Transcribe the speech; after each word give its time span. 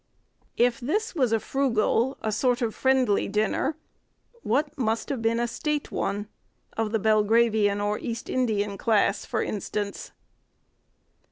If 0.57 0.79
this 0.79 1.13
was 1.13 1.31
a 1.31 1.39
frugal—a 1.39 2.31
sort 2.31 2.63
of 2.63 2.73
friendly—dinner, 2.73 3.77
what 4.41 4.75
must 4.75 5.09
have 5.09 5.21
been 5.21 5.39
a 5.39 5.47
state 5.47 5.91
one—of 5.91 6.91
the 6.91 6.97
Belgravian 6.97 7.79
or 7.79 7.99
East 7.99 8.27
Indian 8.27 8.79
class, 8.79 9.25
for 9.25 9.43
instance? 9.43 10.11